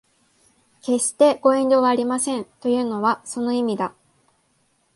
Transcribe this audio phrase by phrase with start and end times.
[0.81, 3.93] 決してご遠慮はありませんというのはその意味だ